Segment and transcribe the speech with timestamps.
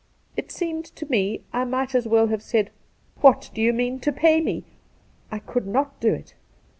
[0.35, 2.71] It seemed to me I might as well have said,"
[3.21, 4.63] What do you mean to pay me?"
[5.31, 6.33] I could not do it.